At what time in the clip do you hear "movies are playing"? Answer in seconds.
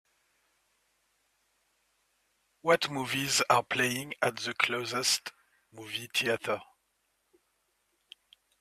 2.89-4.15